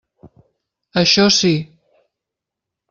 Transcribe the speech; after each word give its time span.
Això 1.03 1.27
sí. 1.39 1.55